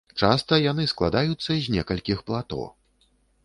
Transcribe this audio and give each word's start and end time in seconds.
Часта 0.27 0.53
яны 0.71 0.85
складаюцца 0.93 1.51
з 1.67 1.77
некалькіх 1.77 2.27
плато. 2.31 2.63